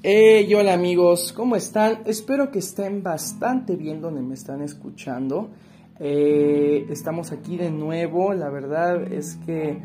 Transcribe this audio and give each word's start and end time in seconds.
Hey, 0.00 0.54
hola 0.54 0.74
amigos, 0.74 1.32
¿cómo 1.32 1.56
están? 1.56 2.02
Espero 2.06 2.52
que 2.52 2.60
estén 2.60 3.02
bastante 3.02 3.74
bien 3.74 4.00
donde 4.00 4.22
me 4.22 4.34
están 4.34 4.62
escuchando. 4.62 5.50
Eh, 5.98 6.86
estamos 6.88 7.32
aquí 7.32 7.56
de 7.56 7.72
nuevo, 7.72 8.32
la 8.32 8.48
verdad 8.48 9.12
es 9.12 9.34
que 9.44 9.76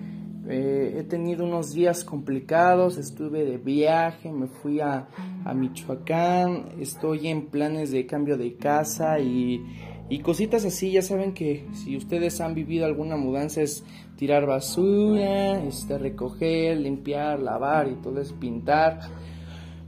eh, 0.47 0.97
he 0.99 1.03
tenido 1.05 1.43
unos 1.45 1.73
días 1.73 2.03
complicados, 2.03 2.99
estuve 2.99 3.43
de 3.43 3.57
viaje, 3.57 4.31
me 4.31 4.45
fui 4.45 4.81
a, 4.81 5.07
a 5.45 5.53
Michoacán, 5.55 6.73
estoy 6.79 7.29
en 7.29 7.47
planes 7.47 7.89
de 7.89 8.05
cambio 8.05 8.37
de 8.37 8.53
casa 8.53 9.17
y, 9.19 9.65
y 10.09 10.19
cositas 10.19 10.63
así, 10.63 10.91
ya 10.91 11.01
saben 11.01 11.33
que 11.33 11.65
si 11.73 11.97
ustedes 11.97 12.39
han 12.39 12.53
vivido 12.53 12.85
alguna 12.85 13.17
mudanza 13.17 13.63
es 13.63 13.83
tirar 14.15 14.45
basura, 14.45 15.63
este, 15.63 15.97
recoger, 15.97 16.77
limpiar, 16.77 17.39
lavar 17.39 17.87
y 17.87 17.95
todo 17.95 18.21
es 18.21 18.31
pintar. 18.31 18.99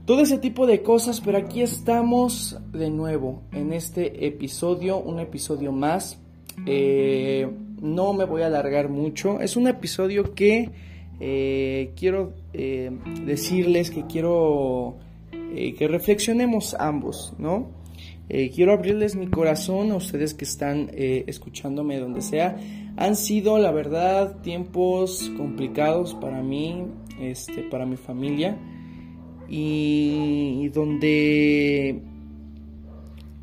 Todo 0.06 0.20
ese 0.20 0.38
tipo 0.38 0.68
de 0.68 0.82
cosas, 0.82 1.20
pero 1.20 1.36
aquí 1.36 1.62
estamos 1.62 2.56
de 2.72 2.90
nuevo 2.90 3.42
en 3.50 3.72
este 3.72 4.24
episodio, 4.24 4.98
un 4.98 5.18
episodio 5.18 5.72
más. 5.72 6.20
Eh, 6.64 7.50
no 7.82 8.12
me 8.12 8.24
voy 8.24 8.42
a 8.42 8.46
alargar 8.46 8.88
mucho. 8.88 9.40
Es 9.40 9.56
un 9.56 9.66
episodio 9.66 10.32
que 10.32 10.70
eh, 11.18 11.90
quiero 11.96 12.34
eh, 12.52 12.92
decirles 13.24 13.90
que 13.90 14.06
quiero 14.06 14.96
que 15.32 15.88
reflexionemos 15.88 16.76
ambos, 16.78 17.32
¿no? 17.38 17.74
quiero 18.28 18.72
abrirles 18.72 19.16
mi 19.16 19.28
corazón 19.28 19.90
a 19.90 19.96
ustedes 19.96 20.34
que 20.34 20.44
están 20.44 20.90
escuchándome 20.92 21.98
donde 21.98 22.20
sea. 22.20 22.58
Han 22.96 23.16
sido, 23.16 23.58
la 23.58 23.70
verdad, 23.72 24.42
tiempos 24.42 25.32
complicados 25.36 26.14
para 26.14 26.42
mí, 26.42 26.84
este, 27.20 27.62
para 27.62 27.86
mi 27.86 27.96
familia 27.96 28.58
y 29.48 30.68
donde 30.68 32.02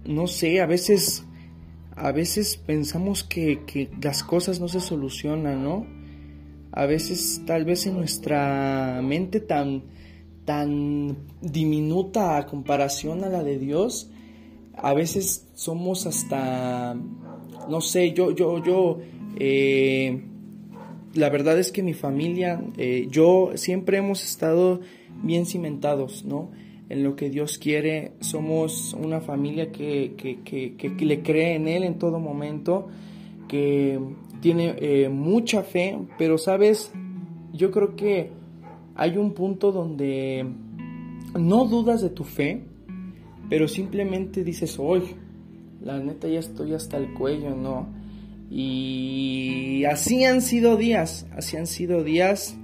no 0.05 0.27
sé, 0.27 0.61
a 0.61 0.65
veces 0.65 1.25
a 1.95 2.11
veces 2.11 2.57
pensamos 2.57 3.23
que, 3.23 3.65
que, 3.65 3.89
las 4.01 4.23
cosas 4.23 4.59
no 4.59 4.67
se 4.67 4.79
solucionan, 4.79 5.63
¿no? 5.63 5.85
A 6.71 6.85
veces 6.85 7.41
tal 7.45 7.65
vez 7.65 7.85
en 7.85 7.97
nuestra 7.97 8.99
mente 9.03 9.39
tan, 9.39 9.83
tan 10.43 11.17
diminuta 11.41 12.37
a 12.37 12.47
comparación 12.47 13.23
a 13.23 13.29
la 13.29 13.43
de 13.43 13.59
Dios, 13.59 14.09
a 14.75 14.93
veces 14.95 15.47
somos 15.53 16.07
hasta, 16.07 16.95
no 17.69 17.81
sé, 17.81 18.11
yo, 18.13 18.31
yo, 18.31 18.63
yo, 18.63 18.97
eh, 19.37 20.23
la 21.13 21.29
verdad 21.29 21.59
es 21.59 21.71
que 21.71 21.83
mi 21.83 21.93
familia, 21.93 22.61
eh, 22.77 23.07
yo 23.09 23.51
siempre 23.55 23.97
hemos 23.97 24.23
estado 24.23 24.81
bien 25.21 25.45
cimentados, 25.45 26.25
¿no? 26.25 26.51
En 26.89 27.03
lo 27.03 27.15
que 27.15 27.29
Dios 27.29 27.57
quiere, 27.57 28.13
somos 28.19 28.93
una 28.93 29.21
familia 29.21 29.71
que, 29.71 30.13
que, 30.17 31.05
le 31.05 31.21
cree 31.21 31.55
en 31.55 31.67
Él 31.67 31.83
en 31.83 31.97
todo 31.97 32.19
momento, 32.19 32.87
que 33.47 33.99
tiene 34.41 34.75
eh, 34.79 35.09
mucha 35.09 35.63
fe, 35.63 35.97
pero 36.17 36.37
sabes, 36.37 36.91
yo 37.53 37.71
creo 37.71 37.95
que 37.95 38.31
hay 38.95 39.17
un 39.17 39.33
punto 39.33 39.71
donde 39.71 40.45
no 41.39 41.65
dudas 41.65 42.01
de 42.01 42.09
tu 42.09 42.23
fe, 42.23 42.63
pero 43.49 43.67
simplemente 43.67 44.43
dices, 44.43 44.77
hoy, 44.79 45.03
la 45.81 45.99
neta 45.99 46.27
ya 46.27 46.39
estoy 46.39 46.73
hasta 46.73 46.97
el 46.97 47.13
cuello, 47.13 47.55
¿no? 47.55 48.02
Y 48.55 49.83
así 49.85 50.25
han 50.25 50.43
sido 50.43 50.77
días, 50.77 51.25
así 51.35 51.57
han 51.57 51.65
sido 51.65 52.03
días 52.03 52.55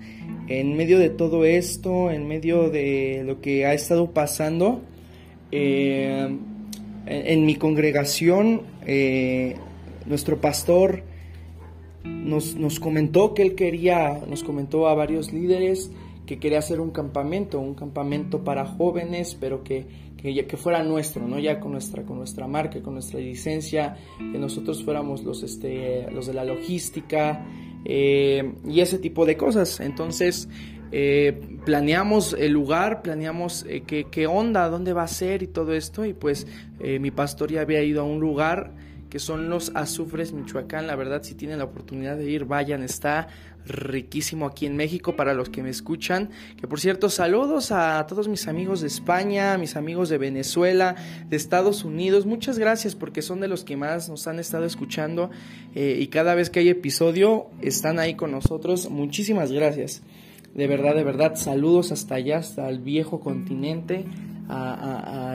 en 0.48 0.78
medio 0.78 1.00
de 1.00 1.10
todo 1.10 1.46
esto, 1.46 2.12
en 2.12 2.28
medio 2.28 2.70
de 2.70 3.24
lo 3.26 3.42
que 3.42 3.66
ha 3.66 3.74
estado 3.74 4.12
pasando. 4.12 4.82
Eh, 5.52 6.38
en, 7.08 7.46
mi 7.48 7.56
congregación, 7.56 8.62
eh, 8.86 9.56
nuestro 10.06 10.40
pastor 10.40 11.02
nos, 12.04 12.56
nos, 12.56 12.80
comentó 12.80 13.34
que 13.34 13.42
él 13.42 13.56
quería, 13.56 14.22
nos 14.30 14.44
comentó 14.44 14.88
a 14.88 14.94
varios 14.94 15.34
líderes 15.34 15.90
que 16.30 16.38
quería 16.38 16.60
hacer 16.60 16.80
un 16.80 16.92
campamento, 16.92 17.60
un 17.60 17.74
campamento 17.74 18.44
para 18.44 18.64
jóvenes, 18.64 19.36
pero 19.40 19.64
que 19.64 19.88
que, 20.22 20.58
fuera 20.58 20.84
nuestro, 20.84 21.28
¿no? 21.28 21.40
Ya 21.40 21.60
con 21.60 21.72
nuestra, 21.72 22.04
con 22.04 22.18
nuestra 22.18 22.46
marca, 22.46 22.84
con 22.84 22.94
nuestra 22.94 23.20
licencia, 23.20 23.98
que 24.20 24.38
nosotros 24.38 24.84
fuéramos 24.84 25.24
los, 25.24 25.42
este, 25.42 26.12
los 26.12 26.28
de 26.28 26.34
la 26.34 26.44
logística 26.44 27.48
eh, 27.84 28.54
y 28.68 28.82
ese 28.82 29.00
tipo 29.00 29.26
de 29.26 29.38
cosas. 29.38 29.80
Entonces, 29.80 30.48
eh, 30.92 31.40
planeamos 31.66 32.36
el 32.38 32.52
lugar, 32.52 33.02
planeamos 33.02 33.66
eh, 33.68 33.82
qué, 33.88 34.06
qué, 34.12 34.28
onda, 34.28 34.70
dónde 34.70 34.94
va 34.94 35.04
a 35.04 35.08
ser 35.08 35.42
y 35.42 35.48
todo 35.48 35.74
esto. 35.74 36.06
Y 36.06 36.14
pues 36.14 36.46
mi 36.80 37.10
pastor 37.10 37.52
ya 37.52 37.62
había 37.62 37.82
ido 37.82 38.02
a 38.02 38.04
un 38.04 38.20
lugar 38.20 38.76
que 39.10 39.20
son 39.20 39.50
los 39.50 39.72
azufres 39.76 40.34
Michoacán. 40.34 40.88
La 40.88 40.96
verdad, 40.96 41.24
si 41.24 41.36
tienen 41.36 41.58
la 41.58 41.66
oportunidad 41.66 42.18
de 42.18 42.30
ir, 42.30 42.46
vayan, 42.46 42.84
está 42.84 43.28
riquísimo 43.66 44.46
aquí 44.46 44.66
en 44.66 44.76
México 44.76 45.16
para 45.16 45.34
los 45.34 45.50
que 45.50 45.64
me 45.64 45.70
escuchan. 45.70 46.30
Que 46.58 46.68
por 46.68 46.80
cierto, 46.80 47.10
saludos 47.10 47.72
a 47.72 48.06
todos 48.08 48.28
mis 48.28 48.48
amigos 48.48 48.82
de 48.82 48.88
España, 48.88 49.58
mis 49.58 49.76
amigos 49.76 50.10
de 50.10 50.18
Venezuela, 50.18 50.96
de 51.28 51.38
Estados 51.38 51.84
Unidos. 51.84 52.26
Muchas 52.26 52.60
gracias 52.60 52.96
porque 52.96 53.22
son 53.22 53.40
de 53.40 53.48
los 53.48 53.64
que 53.64 53.78
más 53.78 54.10
nos 54.10 54.28
han 54.28 54.40
estado 54.40 54.66
escuchando 54.66 55.30
eh, 55.76 55.98
y 56.00 56.08
cada 56.08 56.36
vez 56.36 56.50
que 56.50 56.60
hay 56.60 56.70
episodio 56.70 57.48
están 57.62 58.00
ahí 58.00 58.16
con 58.16 58.32
nosotros. 58.32 58.90
Muchísimas 58.90 59.52
gracias. 59.52 60.02
De 60.54 60.68
verdad, 60.68 60.96
de 60.96 61.04
verdad, 61.04 61.36
saludos 61.36 61.92
hasta 61.92 62.16
allá, 62.16 62.38
hasta 62.38 62.68
el 62.70 62.80
viejo 62.80 63.20
continente 63.20 64.06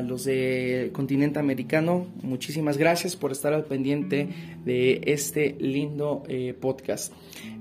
los 0.02 0.24
del 0.24 0.92
continente 0.92 1.38
americano. 1.38 2.06
Muchísimas 2.22 2.78
gracias 2.78 3.16
por 3.16 3.32
estar 3.32 3.52
al 3.52 3.64
pendiente 3.64 4.28
de 4.64 5.00
este 5.06 5.56
lindo 5.58 6.22
eh, 6.28 6.54
podcast. 6.58 7.12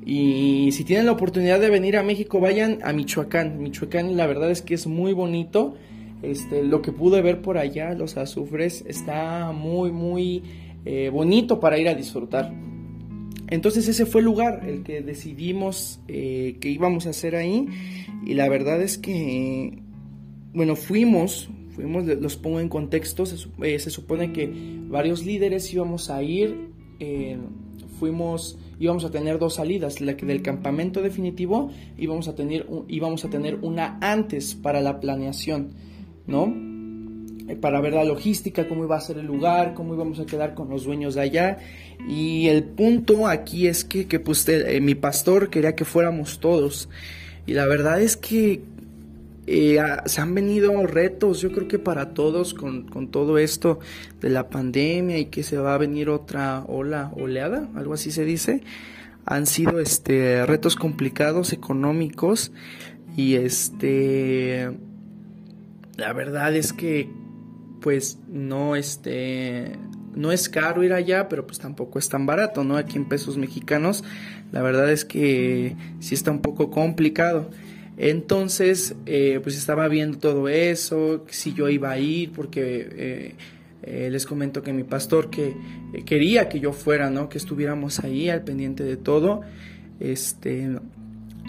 Y 0.05 0.69
si 0.72 0.83
tienen 0.83 1.05
la 1.05 1.11
oportunidad 1.11 1.59
de 1.59 1.69
venir 1.69 1.97
a 1.97 2.03
México, 2.03 2.39
vayan 2.39 2.79
a 2.83 2.93
Michoacán. 2.93 3.61
Michoacán, 3.61 4.17
la 4.17 4.27
verdad 4.27 4.51
es 4.51 4.61
que 4.61 4.73
es 4.73 4.88
muy 4.88 5.13
bonito. 5.13 5.75
Este, 6.22 6.63
lo 6.63 6.81
que 6.81 6.91
pude 6.91 7.22
ver 7.22 7.41
por 7.41 7.57
allá, 7.57 7.93
los 7.93 8.17
azufres, 8.17 8.83
está 8.88 9.51
muy, 9.51 9.91
muy 9.91 10.43
eh, 10.85 11.09
bonito 11.11 11.59
para 11.59 11.77
ir 11.77 11.88
a 11.88 11.95
disfrutar. 11.95 12.53
Entonces 13.49 13.88
ese 13.88 14.05
fue 14.05 14.22
el 14.22 14.25
lugar, 14.25 14.63
el 14.67 14.83
que 14.83 15.01
decidimos 15.01 15.99
eh, 16.07 16.57
que 16.59 16.69
íbamos 16.69 17.07
a 17.07 17.09
hacer 17.09 17.35
ahí. 17.35 17.67
Y 18.25 18.35
la 18.35 18.47
verdad 18.47 18.81
es 18.81 18.97
que 18.97 19.83
bueno, 20.53 20.75
fuimos, 20.75 21.49
fuimos, 21.73 22.06
los 22.06 22.38
pongo 22.38 22.59
en 22.59 22.69
contexto, 22.69 23.25
se, 23.25 23.47
eh, 23.61 23.79
supone 23.79 24.31
que 24.31 24.51
varios 24.88 25.25
líderes 25.25 25.72
íbamos 25.73 26.09
a 26.09 26.22
ir, 26.22 26.69
eh, 27.00 27.38
fuimos, 28.00 28.57
íbamos 28.79 29.06
a 29.06 29.11
tener 29.11 29.39
dos 29.39 29.56
salidas, 29.56 30.01
la 30.01 30.16
que 30.16 30.25
del 30.25 30.41
campamento 30.41 31.01
definitivo 31.01 31.72
íbamos 31.97 32.28
a 32.28 32.35
tener, 32.35 32.67
íbamos 32.88 33.25
a 33.25 33.29
tener 33.29 33.59
una 33.61 33.97
antes 34.01 34.56
para 34.56 34.81
la 34.81 35.00
planeación, 35.00 35.72
¿no? 36.28 36.53
Eh, 37.47 37.56
para 37.57 37.81
ver 37.81 37.94
la 37.94 38.05
logística, 38.05 38.67
cómo 38.67 38.85
iba 38.85 38.95
a 38.95 39.01
ser 39.01 39.17
el 39.17 39.25
lugar, 39.25 39.73
cómo 39.73 39.95
íbamos 39.95 40.19
a 40.19 40.25
quedar 40.25 40.53
con 40.53 40.69
los 40.69 40.85
dueños 40.85 41.16
de 41.16 41.22
allá. 41.22 41.57
Y 42.07 42.47
el 42.47 42.63
punto 42.63 43.28
aquí 43.28 43.67
es 43.67 43.84
que, 43.84 44.07
que 44.07 44.19
pues, 44.19 44.45
mi 44.81 44.95
pastor 44.95 45.50
quería 45.50 45.75
que 45.75 45.84
fuéramos 45.84 46.40
todos. 46.40 46.88
Y 47.45 47.53
la 47.53 47.66
verdad 47.66 48.01
es 48.01 48.16
que 48.16 48.61
eh, 49.45 49.77
se 50.05 50.21
han 50.21 50.33
venido 50.33 50.85
retos, 50.87 51.41
yo 51.41 51.51
creo 51.51 51.67
que 51.67 51.79
para 51.79 52.13
todos 52.13 52.53
con, 52.53 52.87
todo 53.11 53.37
esto 53.37 53.79
de 54.21 54.29
la 54.29 54.49
pandemia 54.49 55.17
y 55.17 55.25
que 55.25 55.43
se 55.43 55.57
va 55.57 55.75
a 55.75 55.77
venir 55.77 56.09
otra 56.09 56.63
ola, 56.67 57.11
oleada, 57.15 57.69
algo 57.75 57.93
así 57.93 58.11
se 58.11 58.23
dice. 58.23 58.63
Han 59.25 59.45
sido 59.45 59.79
este 59.79 60.45
retos 60.45 60.75
complicados 60.75 61.53
económicos 61.53 62.51
y 63.16 63.35
este 63.35 64.72
la 65.97 66.11
verdad 66.13 66.55
es 66.55 66.73
que 66.73 67.09
pues 67.81 68.17
no 68.28 68.75
este 68.75 69.78
no 70.16 70.31
es 70.31 70.47
caro 70.47 70.84
ir 70.84 70.93
allá, 70.93 71.28
pero 71.28 71.46
pues 71.46 71.59
tampoco 71.59 71.99
es 71.99 72.07
tan 72.07 72.25
barato, 72.25 72.63
¿no? 72.63 72.78
Aquí 72.78 72.97
en 72.97 73.05
pesos 73.05 73.37
mexicanos, 73.37 74.03
la 74.51 74.61
verdad 74.61 74.91
es 74.91 75.05
que 75.05 75.75
sí 75.99 76.16
está 76.16 76.31
un 76.31 76.41
poco 76.41 76.69
complicado. 76.69 77.49
Entonces, 77.97 78.95
eh, 79.05 79.40
pues 79.43 79.57
estaba 79.57 79.87
viendo 79.87 80.17
todo 80.17 80.49
eso, 80.49 81.25
si 81.29 81.53
yo 81.53 81.69
iba 81.69 81.91
a 81.91 81.99
ir, 81.99 82.31
porque 82.31 82.90
eh, 82.91 83.35
eh, 83.84 84.09
les 84.09 84.25
comento 84.25 84.63
que 84.63 84.73
mi 84.73 84.84
pastor 84.84 85.29
que 85.29 85.55
quería 86.05 86.49
que 86.49 86.59
yo 86.59 86.73
fuera, 86.73 87.09
¿no? 87.09 87.29
Que 87.29 87.37
estuviéramos 87.37 87.99
ahí 87.99 88.29
al 88.29 88.43
pendiente 88.43 88.84
de 88.84 88.97
todo. 88.97 89.41
Este, 89.99 90.75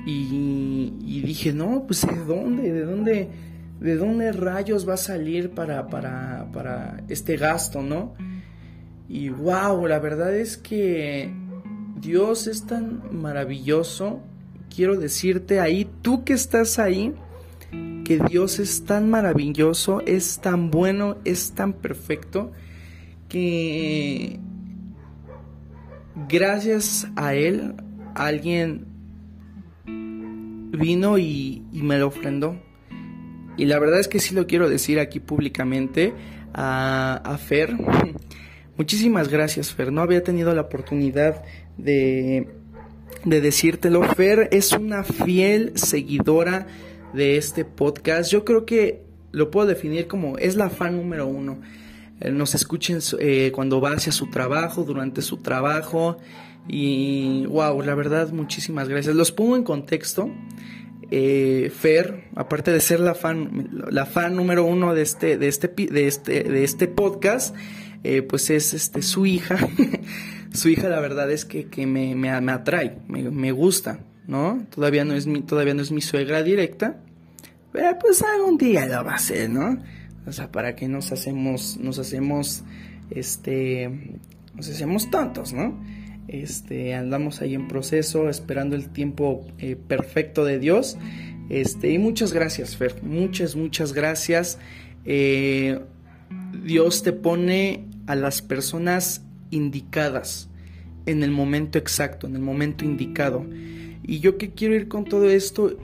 y, 0.07 1.23
dije, 1.25 1.53
no, 1.55 1.85
pues 1.87 2.07
¿de 2.07 2.25
dónde? 2.25 2.73
¿De 2.73 2.85
dónde? 2.85 3.29
¿De 3.81 3.97
dónde 3.97 4.33
rayos 4.33 4.89
va 4.89 4.95
a 4.95 4.99
salir 4.99 5.51
para, 5.51 5.89
para, 5.89 6.49
para 6.53 7.03
este 7.09 7.37
gasto, 7.37 7.83
no? 7.83 8.15
Y 9.09 9.31
wow, 9.31 9.87
la 9.87 9.99
verdad 9.99 10.35
es 10.35 10.57
que 10.57 11.33
Dios 12.01 12.47
es 12.47 12.67
tan 12.67 13.03
maravilloso 13.13 14.21
quiero 14.75 14.97
decirte 14.97 15.61
ahí, 15.61 15.89
tú 16.03 16.25
que 16.25 16.33
estás 16.33 16.79
ahí, 16.79 17.15
que 18.05 18.19
Dios 18.29 18.59
es 18.59 18.85
tan 18.85 19.09
maravilloso, 19.09 20.01
es 20.03 20.41
tan 20.41 20.71
bueno, 20.71 21.17
es 21.25 21.53
tan 21.53 21.73
perfecto, 21.73 22.53
que 23.29 24.39
gracias 26.29 27.09
a 27.17 27.35
Él 27.35 27.75
alguien 28.15 28.87
vino 29.87 31.19
y, 31.19 31.63
me 31.73 31.99
lo 31.99 32.09
ofrendó. 32.09 32.61
Y 33.57 33.67
la 33.67 33.79
verdad 33.79 34.01
es 34.01 34.09
que 34.09 34.19
sí 34.19 34.35
lo 34.35 34.47
quiero 34.47 34.69
decir 34.69 34.99
aquí 34.99 35.21
públicamente 35.21 36.13
a, 36.53 37.21
a 37.25 37.39
Fer. 37.39 37.77
Muchísimas 38.77 39.29
gracias, 39.29 39.73
Fer. 39.73 39.93
No 39.93 40.03
había 40.03 40.25
tenido 40.25 40.53
la 40.53 40.63
oportunidad 40.63 41.45
de, 41.79 42.49
de 43.25 43.41
decírtelo. 43.41 44.03
Fer 44.03 44.49
es 44.53 44.73
una 44.73 45.05
fiel 45.05 45.73
seguidora 45.77 46.67
de 47.13 47.37
este 47.37 47.65
podcast. 47.65 48.31
Yo 48.31 48.45
creo 48.45 48.67
que 48.67 49.03
lo 49.33 49.51
puedo 49.51 49.67
definir 49.67 50.07
como 50.07 50.39
es 50.39 50.57
la 50.57 50.71
fan 50.71 50.97
número 50.97 51.27
uno. 51.27 51.61
Eh, 52.21 52.31
nos 52.31 52.55
escuchen 52.55 53.01
eh, 53.19 53.53
cuando 53.55 53.81
va 53.81 53.91
hacia 53.91 54.13
su 54.13 54.31
trabajo, 54.31 54.85
durante 54.85 55.23
su 55.23 55.39
trabajo. 55.39 56.19
Y 56.69 57.47
wow, 57.47 57.83
la 57.83 57.95
verdad, 57.95 58.33
muchísimas 58.33 58.89
gracias. 58.89 59.15
Los 59.15 59.33
pongo 59.33 59.57
en 59.57 59.65
contexto. 59.65 60.31
Eh, 61.11 61.71
Fer, 61.71 62.25
aparte 62.35 62.71
de 62.73 62.81
ser 62.81 63.01
la 63.01 63.15
fan, 63.15 63.71
la 63.91 64.07
fan 64.07 64.35
número 64.35 64.65
uno 64.65 64.95
de 64.95 65.03
este, 65.03 65.37
de 65.37 65.49
este, 65.49 65.69
de 65.69 66.07
este, 66.07 66.43
de 66.45 66.65
este 66.65 66.89
podcast, 66.89 67.55
eh, 68.03 68.23
pues 68.23 68.51
es 68.51 68.75
este, 68.75 69.03
su 69.03 69.27
hija. 69.27 69.57
su 70.55 70.69
hija 70.69 70.89
la 70.89 71.01
verdad 71.01 71.31
es 71.31 71.45
que, 71.45 71.67
me, 71.87 72.15
me, 72.15 72.31
atrae, 72.31 72.99
me, 73.09 73.53
gusta, 73.53 73.99
¿no? 74.29 74.65
Todavía 74.73 75.05
no, 75.05 75.15
es 75.15 75.27
mi, 75.27 75.43
todavía 75.43 75.75
no 75.75 75.83
es 75.83 75.91
mi 75.91 76.01
suegra 76.01 76.43
directa, 76.43 77.01
pero 77.73 77.99
pues 77.99 78.23
algún 78.23 78.57
día 78.57 78.87
lo 78.87 79.05
va 79.05 79.17
a 79.17 79.19
ser, 79.19 79.51
¿no? 79.51 79.83
O 80.27 80.33
sea, 80.33 80.53
para 80.53 80.77
que 80.77 80.87
nos 80.87 81.11
hacemos, 81.11 81.77
nos 81.79 81.99
hacemos, 81.99 82.63
este, 83.11 83.91
nos 84.55 84.71
hacemos 84.71 85.11
tontos, 85.11 85.53
¿no? 85.53 85.83
Este, 86.29 86.95
andamos 86.95 87.43
ahí 87.43 87.55
en 87.55 87.67
proceso, 87.67 88.31
esperando 88.31 88.77
el 88.77 88.89
tiempo 88.91 89.45
eh, 89.59 89.77
perfecto 89.77 90.45
de 90.45 90.61
Dios. 90.61 90.97
Este, 91.51 91.91
y 91.91 91.99
muchas 91.99 92.33
gracias, 92.33 92.77
Fer. 92.77 93.03
Muchas, 93.03 93.57
muchas 93.57 93.93
gracias. 93.93 94.59
Eh, 95.05 95.81
Dios 96.65 97.03
te 97.03 97.13
pone 97.13 97.85
a 98.07 98.15
las 98.15 98.41
personas 98.41 99.25
indicadas 99.55 100.49
en 101.07 101.23
el 101.23 101.31
momento 101.31 101.79
exacto, 101.79 102.27
en 102.27 102.37
el 102.37 102.43
momento 102.43 102.85
indicado. 102.85 103.47
Y 104.03 104.21
yo 104.21 104.37
que 104.37 104.51
quiero 104.51 104.75
ir 104.75 104.89
con 104.89 105.05
todo 105.05 105.29
esto, 105.31 105.77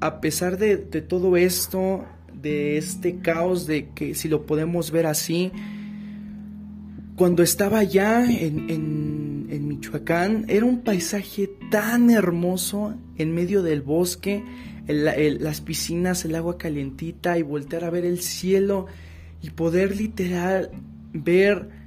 a 0.00 0.20
pesar 0.20 0.58
de, 0.58 0.76
todo 0.76 1.36
esto, 1.36 2.04
de 2.32 2.78
este 2.78 3.18
caos, 3.18 3.66
de 3.66 3.90
que 3.90 4.14
si 4.14 4.28
lo 4.28 4.46
podemos 4.46 4.90
ver 4.90 5.06
así, 5.06 5.52
cuando 7.16 7.42
estaba 7.42 7.80
allá 7.80 8.24
en, 8.24 9.66
Michoacán, 9.68 10.44
era 10.48 10.64
un 10.64 10.80
paisaje 10.80 11.50
tan 11.70 12.10
hermoso 12.10 12.94
en 13.16 13.34
medio 13.34 13.62
del 13.62 13.82
bosque, 13.82 14.42
las 14.86 15.60
piscinas, 15.60 16.24
el 16.24 16.34
agua 16.34 16.56
calientita 16.56 17.38
y 17.38 17.42
voltear 17.42 17.84
a 17.84 17.90
ver 17.90 18.04
el 18.04 18.20
cielo 18.20 18.86
y 19.42 19.50
poder 19.50 19.96
literal 19.96 20.70
ver 21.12 21.77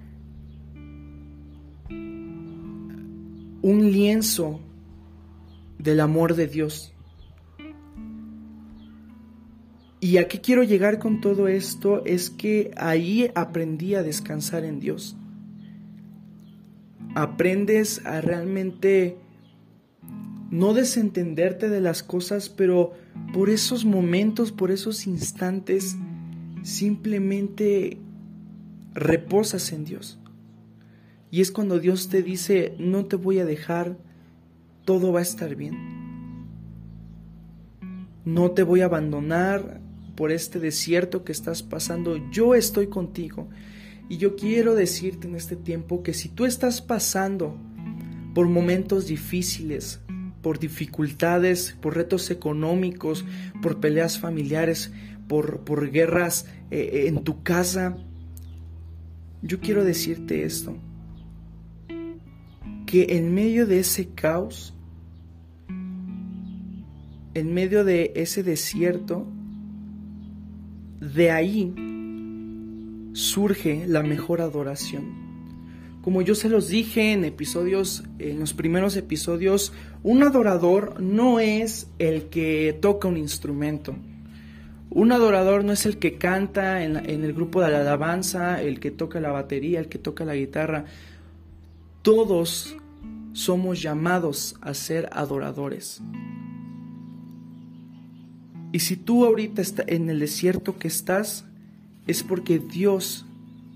un 3.62 3.92
lienzo 3.92 4.60
del 5.78 6.00
amor 6.00 6.36
de 6.36 6.48
Dios. 6.48 6.94
Y 10.00 10.18
a 10.18 10.28
qué 10.28 10.42
quiero 10.42 10.63
llegar 10.63 10.98
con 10.98 11.22
todo 11.22 11.48
esto 11.48 12.04
es 12.06 12.31
que 12.31 12.72
ahí 12.75 13.30
aprendí 13.36 13.94
a 13.94 14.02
descansar 14.02 14.66
en 14.66 14.80
Dios. 14.80 15.16
Aprendes 17.13 18.04
a 18.06 18.22
realmente 18.22 19.18
no 20.50 20.74
desentenderte 20.74 21.69
de 21.69 21.81
las 21.81 22.02
cosas, 22.02 22.50
pero 22.50 22.94
por 23.31 23.50
esos 23.50 23.86
momentos, 23.86 24.52
por 24.52 24.72
esos 24.72 25.06
instantes, 25.06 25.96
simplemente 26.63 28.00
reposas 28.94 29.72
en 29.72 29.86
Dios. 29.86 30.19
Y 31.31 31.39
es 31.39 31.51
cuando 31.51 31.80
Dios 31.80 32.10
te 32.10 32.22
dice, 32.22 32.75
no 32.78 33.06
te 33.06 33.16
voy 33.16 33.39
a 33.39 33.45
dejar, 33.45 33.98
todo 34.83 35.13
va 35.13 35.19
a 35.19 35.24
estar 35.24 35.56
bien. 35.56 35.78
No 38.25 38.51
te 38.51 38.63
voy 38.63 38.81
a 38.81 38.86
abandonar 38.86 39.80
por 40.16 40.31
este 40.31 40.60
desierto 40.60 41.24
que 41.24 41.31
estás 41.31 41.63
pasando, 41.63 42.18
yo 42.31 42.54
estoy 42.54 42.88
contigo. 42.88 43.48
Y 44.10 44.18
yo 44.18 44.36
quiero 44.36 44.75
decirte 44.75 45.28
en 45.28 45.36
este 45.36 45.56
tiempo 45.56 46.04
que 46.04 46.13
si 46.13 46.28
tú 46.28 46.45
estás 46.45 46.81
pasando 46.81 47.56
por 48.36 48.48
momentos 48.48 49.07
difíciles, 49.07 50.01
por 50.42 50.60
dificultades, 50.60 51.77
por 51.80 51.95
retos 51.95 52.30
económicos, 52.30 53.24
por 53.62 53.80
peleas 53.80 54.19
familiares, 54.19 54.92
por, 55.30 55.92
guerras 55.92 56.45
eh, 56.72 57.06
en 57.07 57.24
tu 57.24 57.42
casa, 57.42 57.95
yo 59.42 59.62
quiero 59.62 59.86
decirte 59.86 60.44
esto, 60.44 60.75
que 62.91 63.15
en 63.15 63.33
medio 63.33 63.65
de 63.65 63.79
ese 63.79 64.09
caos, 64.09 64.73
en 67.33 67.53
medio 67.53 67.85
de 67.85 68.11
ese 68.15 68.43
desierto, 68.43 69.25
de 70.99 71.31
ahí 71.31 71.73
surge 73.13 73.85
la 73.88 74.03
mejor 74.03 74.41
adoración. 74.41 75.05
Como 76.01 76.21
yo 76.21 76.35
se 76.35 76.49
los 76.49 76.67
dije 76.67 77.13
en 77.13 77.23
episodios, 77.23 78.03
en 78.19 78.41
los 78.41 78.53
primeros 78.53 78.97
episodios, 78.97 79.71
un 80.03 80.23
adorador 80.23 80.99
no 80.99 81.39
es 81.39 81.88
el 81.97 82.25
que 82.25 82.77
toca 82.81 83.07
un 83.07 83.15
instrumento. 83.15 83.95
Un 84.89 85.13
adorador 85.13 85.63
no 85.63 85.71
es 85.71 85.85
el 85.85 85.97
que 85.97 86.17
canta 86.17 86.83
en, 86.83 86.97
el 86.97 87.31
grupo 87.31 87.61
de 87.61 87.71
la 87.71 87.79
alabanza, 87.79 88.61
el 88.61 88.81
que 88.81 88.91
toca 88.91 89.21
la 89.21 89.31
batería, 89.31 89.79
el 89.79 89.88
que 89.88 89.97
toca 89.97 90.25
la 90.25 90.35
guitarra. 90.35 90.83
Todos 92.01 92.75
somos 93.33 93.81
llamados 93.81 94.56
a 94.62 94.74
ser 94.74 95.10
adoradores. 95.12 96.01
Y 98.72 98.79
si 98.79 98.96
tú 98.96 99.25
ahorita 99.25 99.62
estás 99.62 99.88
en 99.88 100.10
el 100.10 100.20
desierto 100.20 100.77
que 100.77 100.88
estás, 100.88 101.46
es 102.08 102.24
porque 102.24 102.60
Dios 102.60 103.25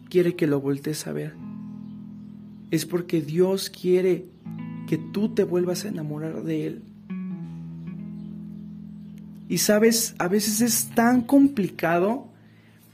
quiere 0.09 0.35
que 0.35 0.47
lo 0.47 0.61
voltees 0.61 1.07
a 1.07 1.11
ver. 1.11 1.33
Es 2.71 2.85
porque 2.85 3.21
Dios 3.21 3.69
quiere 3.69 4.25
que 4.87 4.97
tú 4.97 5.29
te 5.29 5.43
vuelvas 5.43 5.85
a 5.85 5.89
enamorar 5.89 6.43
de 6.43 6.67
Él. 6.67 6.83
Y 9.47 9.59
sabes, 9.59 10.15
a 10.17 10.27
veces 10.27 10.61
es 10.61 10.89
tan 10.95 11.21
complicado, 11.21 12.27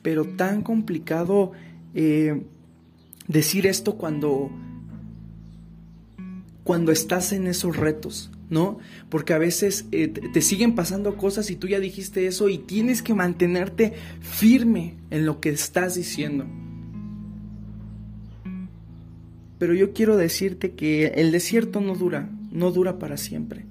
pero 0.01 0.25
tan 0.25 0.63
complicado 0.63 1.53
eh, 1.93 2.43
decir 3.27 3.67
esto 3.67 3.95
cuando, 3.95 4.51
cuando 6.63 6.91
estás 6.91 7.33
en 7.33 7.47
esos 7.47 7.75
retos, 7.75 8.31
¿no? 8.49 8.79
Porque 9.09 9.33
a 9.33 9.37
veces 9.37 9.85
eh, 9.91 10.07
te 10.07 10.41
siguen 10.41 10.75
pasando 10.75 11.17
cosas 11.17 11.49
y 11.49 11.55
tú 11.55 11.67
ya 11.67 11.79
dijiste 11.79 12.27
eso 12.27 12.49
y 12.49 12.57
tienes 12.59 13.01
que 13.01 13.13
mantenerte 13.13 13.93
firme 14.19 14.95
en 15.09 15.25
lo 15.25 15.39
que 15.39 15.49
estás 15.49 15.95
diciendo. 15.95 16.45
Pero 19.57 19.73
yo 19.73 19.93
quiero 19.93 20.17
decirte 20.17 20.71
que 20.71 21.07
el 21.07 21.31
desierto 21.31 21.81
no 21.81 21.95
dura, 21.95 22.29
no 22.51 22.71
dura 22.71 22.97
para 22.97 23.17
siempre. 23.17 23.65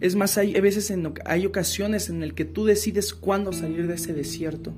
Es 0.00 0.16
más, 0.16 0.36
hay, 0.38 0.52
veces 0.60 0.92
hay 1.24 1.46
ocasiones 1.46 2.10
en 2.10 2.22
el 2.22 2.34
que 2.34 2.44
tú 2.44 2.64
decides 2.64 3.14
cuándo 3.14 3.52
salir 3.52 3.86
de 3.86 3.94
ese 3.94 4.12
desierto. 4.12 4.74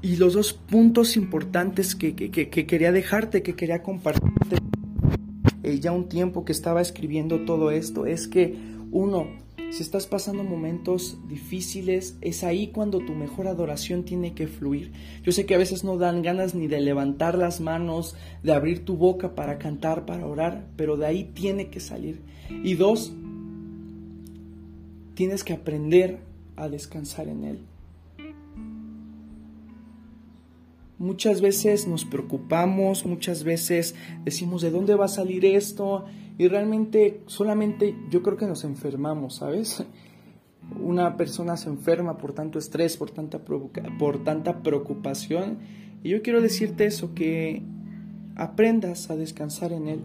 Y 0.00 0.16
los 0.16 0.34
dos 0.34 0.52
puntos 0.52 1.16
importantes 1.16 1.96
que, 1.96 2.14
quería 2.14 2.92
dejarte, 2.92 3.42
que 3.42 3.56
quería 3.56 3.82
compartirte 3.82 4.56
eh, 5.64 5.80
ya 5.80 5.90
un 5.90 6.08
tiempo 6.08 6.44
que 6.44 6.52
estaba 6.52 6.80
escribiendo 6.80 7.40
todo 7.40 7.72
esto, 7.72 8.06
es 8.06 8.28
que 8.28 8.54
uno, 8.92 9.26
si 9.70 9.82
estás 9.82 10.06
pasando 10.06 10.44
momentos 10.44 11.18
difíciles, 11.28 12.16
es 12.20 12.44
ahí 12.44 12.68
cuando 12.68 13.00
tu 13.00 13.14
mejor 13.14 13.48
adoración 13.48 14.04
tiene 14.04 14.34
que 14.34 14.46
fluir. 14.46 14.92
Yo 15.24 15.32
sé 15.32 15.46
que 15.46 15.56
a 15.56 15.58
veces 15.58 15.82
no 15.82 15.98
dan 15.98 16.22
ganas 16.22 16.54
ni 16.54 16.68
de 16.68 16.80
levantar 16.80 17.36
las 17.36 17.60
manos, 17.60 18.14
de 18.44 18.52
abrir 18.52 18.84
tu 18.84 18.96
boca 18.96 19.34
para 19.34 19.58
cantar, 19.58 20.06
para 20.06 20.26
orar, 20.26 20.68
pero 20.76 20.96
de 20.96 21.06
ahí 21.06 21.24
tiene 21.34 21.70
que 21.70 21.80
salir. 21.80 22.20
Y 22.62 22.74
dos, 22.74 23.12
tienes 25.14 25.42
que 25.42 25.54
aprender 25.54 26.20
a 26.54 26.68
descansar 26.68 27.26
en 27.26 27.42
Él. 27.42 27.58
Muchas 30.98 31.40
veces 31.40 31.86
nos 31.86 32.04
preocupamos, 32.04 33.06
muchas 33.06 33.44
veces 33.44 33.94
decimos, 34.24 34.62
¿de 34.62 34.70
dónde 34.70 34.96
va 34.96 35.04
a 35.04 35.08
salir 35.08 35.44
esto? 35.44 36.04
Y 36.38 36.48
realmente 36.48 37.20
solamente 37.26 37.94
yo 38.10 38.22
creo 38.22 38.36
que 38.36 38.46
nos 38.46 38.64
enfermamos, 38.64 39.36
¿sabes? 39.36 39.84
una 40.80 41.16
persona 41.16 41.56
se 41.56 41.68
enferma 41.68 42.18
por 42.18 42.32
tanto 42.32 42.58
estrés, 42.58 42.96
por 42.96 43.10
tanta, 43.10 43.38
por 43.38 44.24
tanta 44.24 44.62
preocupación. 44.62 45.58
Y 46.02 46.10
yo 46.10 46.22
quiero 46.22 46.40
decirte 46.40 46.86
eso, 46.86 47.14
que 47.14 47.62
aprendas 48.36 49.10
a 49.10 49.16
descansar 49.16 49.72
en 49.72 49.88
Él, 49.88 50.00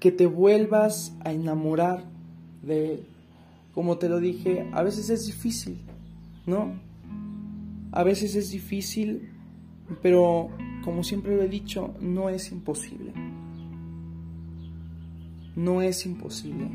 que 0.00 0.12
te 0.12 0.26
vuelvas 0.26 1.14
a 1.24 1.32
enamorar 1.32 2.04
de 2.62 2.94
Él. 2.94 3.00
Como 3.74 3.98
te 3.98 4.08
lo 4.08 4.20
dije, 4.20 4.68
a 4.72 4.82
veces 4.82 5.08
es 5.08 5.26
difícil, 5.26 5.78
¿no? 6.46 6.72
A 7.92 8.02
veces 8.04 8.34
es 8.34 8.50
difícil, 8.50 9.30
pero 10.00 10.48
como 10.82 11.04
siempre 11.04 11.36
lo 11.36 11.42
he 11.42 11.48
dicho, 11.48 11.94
no 12.00 12.30
es 12.30 12.50
imposible. 12.50 13.12
No 15.54 15.82
es 15.82 16.06
imposible. 16.06 16.70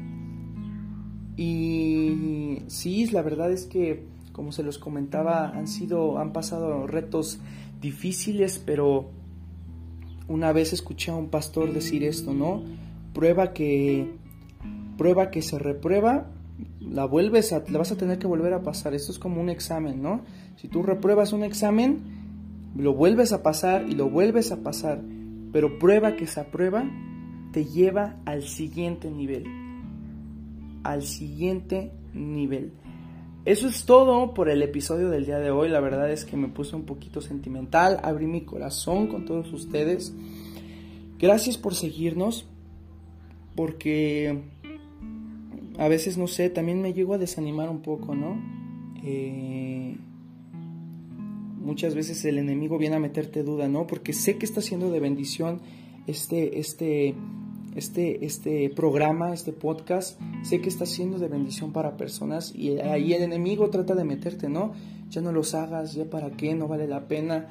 Y 1.35 2.59
sí, 2.67 3.07
la 3.07 3.23
verdad 3.23 3.51
es 3.51 3.65
que, 3.65 4.05
como 4.31 4.51
se 4.51 4.61
los 4.61 4.77
comentaba, 4.77 5.49
han 5.49 5.67
sido, 5.67 6.19
han 6.19 6.33
pasado 6.33 6.85
retos 6.85 7.39
difíciles, 7.81 8.61
pero 8.63 9.09
una 10.27 10.51
vez 10.51 10.73
escuché 10.73 11.11
a 11.11 11.15
un 11.15 11.29
pastor 11.29 11.73
decir 11.73 12.03
esto, 12.03 12.33
¿no? 12.33 12.63
Prueba 13.13 13.53
que, 13.53 14.11
prueba 14.97 15.31
que 15.31 15.41
se 15.41 15.57
reprueba, 15.57 16.27
la 16.91 17.05
vuelves 17.05 17.53
a, 17.53 17.63
la 17.69 17.77
vas 17.77 17.91
a 17.91 17.97
tener 17.97 18.19
que 18.19 18.27
volver 18.27 18.53
a 18.53 18.61
pasar. 18.61 18.93
Esto 18.93 19.11
es 19.11 19.19
como 19.19 19.41
un 19.41 19.49
examen, 19.49 20.01
¿no? 20.01 20.21
Si 20.57 20.67
tú 20.67 20.83
repruebas 20.83 21.33
un 21.33 21.43
examen, 21.43 21.99
lo 22.75 22.93
vuelves 22.93 23.33
a 23.33 23.43
pasar 23.43 23.85
y 23.87 23.93
lo 23.93 24.09
vuelves 24.09 24.51
a 24.51 24.57
pasar, 24.63 25.01
pero 25.51 25.79
prueba 25.79 26.15
que 26.15 26.25
esa 26.25 26.45
prueba 26.45 26.83
te 27.51 27.65
lleva 27.65 28.17
al 28.25 28.43
siguiente 28.43 29.09
nivel 29.09 29.45
al 30.87 31.03
siguiente 31.03 31.91
nivel. 32.13 32.71
Eso 33.43 33.67
es 33.67 33.85
todo 33.85 34.33
por 34.33 34.49
el 34.49 34.61
episodio 34.61 35.09
del 35.09 35.25
día 35.25 35.37
de 35.37 35.51
hoy. 35.51 35.67
La 35.69 35.81
verdad 35.81 36.09
es 36.09 36.23
que 36.23 36.37
me 36.37 36.47
puse 36.47 36.75
un 36.75 36.85
poquito 36.85 37.21
sentimental, 37.21 37.99
abrí 38.03 38.25
mi 38.25 38.41
corazón 38.41 39.07
con 39.07 39.25
todos 39.25 39.51
ustedes. 39.51 40.13
Gracias 41.19 41.57
por 41.57 41.75
seguirnos, 41.75 42.45
porque 43.55 44.43
a 45.77 45.87
veces, 45.87 46.17
no 46.17 46.27
sé, 46.27 46.49
también 46.49 46.81
me 46.81 46.93
llego 46.93 47.13
a 47.13 47.17
desanimar 47.17 47.69
un 47.69 47.81
poco, 47.81 48.15
¿no? 48.15 48.41
Eh, 49.03 49.95
muchas 51.59 51.95
veces 51.95 52.23
el 52.25 52.37
enemigo 52.37 52.77
viene 52.77 52.95
a 52.95 52.99
meterte 52.99 53.43
duda, 53.43 53.67
¿no? 53.67 53.87
Porque 53.87 54.13
sé 54.13 54.37
que 54.37 54.45
está 54.45 54.61
siendo 54.61 54.91
de 54.91 54.99
bendición 54.99 55.61
este, 56.07 56.59
este 56.59 57.15
este, 57.77 58.25
este 58.25 58.69
programa, 58.71 59.33
este 59.33 59.53
podcast, 59.53 60.19
sé 60.41 60.61
que 60.61 60.69
está 60.69 60.87
siendo 60.87 61.19
de 61.19 61.27
bendición 61.27 61.71
para 61.73 61.95
personas 61.95 62.53
y 62.55 62.79
ahí 62.79 63.13
el 63.13 63.21
enemigo 63.21 63.69
trata 63.69 63.93
de 63.93 64.03
meterte, 64.03 64.49
¿no? 64.49 64.73
Ya 65.09 65.21
no 65.21 65.31
los 65.31 65.53
hagas, 65.53 65.93
ya 65.93 66.05
para 66.05 66.31
qué, 66.31 66.55
no 66.55 66.67
vale 66.67 66.87
la 66.87 67.07
pena. 67.07 67.49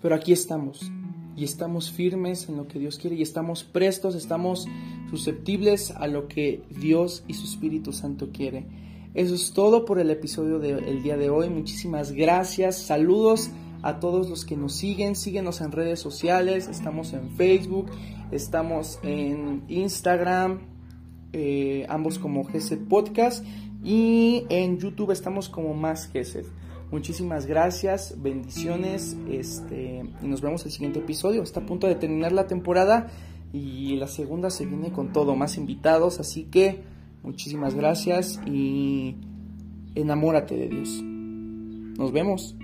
Pero 0.00 0.14
aquí 0.14 0.32
estamos 0.32 0.88
y 1.36 1.44
estamos 1.44 1.90
firmes 1.90 2.48
en 2.48 2.56
lo 2.56 2.66
que 2.66 2.78
Dios 2.78 2.98
quiere 2.98 3.16
y 3.16 3.22
estamos 3.22 3.62
prestos, 3.62 4.14
estamos 4.14 4.66
susceptibles 5.10 5.90
a 5.90 6.06
lo 6.06 6.28
que 6.28 6.62
Dios 6.70 7.24
y 7.28 7.34
su 7.34 7.44
Espíritu 7.44 7.92
Santo 7.92 8.30
quiere. 8.32 8.66
Eso 9.14 9.34
es 9.34 9.52
todo 9.52 9.84
por 9.84 9.98
el 9.98 10.10
episodio 10.10 10.58
del 10.58 11.02
día 11.02 11.16
de 11.16 11.30
hoy. 11.30 11.48
Muchísimas 11.48 12.12
gracias. 12.12 12.76
Saludos 12.76 13.50
a 13.82 13.98
todos 13.98 14.28
los 14.28 14.44
que 14.44 14.56
nos 14.56 14.74
siguen. 14.74 15.16
Síguenos 15.16 15.60
en 15.60 15.72
redes 15.72 16.00
sociales. 16.00 16.68
Estamos 16.68 17.12
en 17.12 17.30
Facebook, 17.30 17.90
Estamos 18.30 18.98
en 19.04 19.62
Instagram, 19.68 20.58
eh, 21.32 21.86
ambos 21.88 22.18
como 22.18 22.44
GESED 22.44 22.80
Podcast. 22.88 23.44
Y 23.84 24.44
en 24.48 24.78
YouTube 24.78 25.12
estamos 25.12 25.48
como 25.48 25.74
más 25.74 26.08
GESED. 26.08 26.44
Muchísimas 26.90 27.46
gracias, 27.46 28.14
bendiciones. 28.22 29.16
Este, 29.28 30.04
y 30.22 30.26
nos 30.26 30.40
vemos 30.40 30.64
el 30.64 30.70
siguiente 30.70 31.00
episodio. 31.00 31.42
Está 31.42 31.60
a 31.60 31.66
punto 31.66 31.86
de 31.86 31.96
terminar 31.96 32.32
la 32.32 32.46
temporada. 32.46 33.08
Y 33.52 33.96
la 33.96 34.06
segunda 34.06 34.50
se 34.50 34.66
viene 34.66 34.92
con 34.92 35.12
todo, 35.12 35.34
más 35.34 35.56
invitados. 35.56 36.20
Así 36.20 36.44
que 36.44 36.82
muchísimas 37.22 37.74
gracias 37.74 38.40
y 38.46 39.16
enamórate 39.94 40.56
de 40.56 40.68
Dios. 40.68 41.02
Nos 41.02 42.12
vemos. 42.12 42.56